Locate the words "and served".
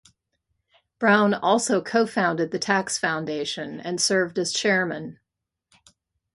3.79-4.39